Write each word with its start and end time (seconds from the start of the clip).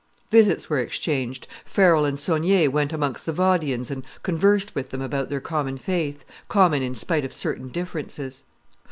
Visits 0.31 0.67
were 0.67 0.79
exchanged 0.79 1.47
Farel 1.63 2.05
and 2.05 2.19
Saunier 2.19 2.71
went 2.71 2.91
amongst 2.91 3.27
the 3.27 3.31
Vaudians 3.31 3.91
and 3.91 4.03
conversed 4.23 4.73
with 4.73 4.89
them 4.89 4.99
about 4.99 5.29
their 5.29 5.39
common 5.39 5.77
faith, 5.77 6.25
common 6.47 6.81
in 6.81 6.95
spite 6.95 7.23
of 7.23 7.35
certain 7.35 7.67
differences. 7.67 8.43